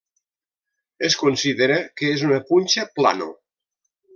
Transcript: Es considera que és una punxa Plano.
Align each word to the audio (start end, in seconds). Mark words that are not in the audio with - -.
Es 1.09 1.17
considera 1.25 1.77
que 2.01 2.09
és 2.17 2.25
una 2.31 2.41
punxa 2.51 2.89
Plano. 2.99 3.29